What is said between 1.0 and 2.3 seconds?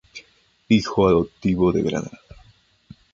adoptivo de Granada.